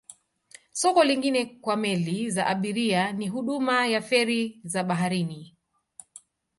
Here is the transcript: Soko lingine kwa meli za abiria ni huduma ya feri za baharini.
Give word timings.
Soko 0.73 1.03
lingine 1.03 1.45
kwa 1.45 1.75
meli 1.77 2.29
za 2.31 2.45
abiria 2.47 3.11
ni 3.11 3.27
huduma 3.27 3.87
ya 3.87 4.01
feri 4.01 4.59
za 4.63 4.83
baharini. 4.83 5.55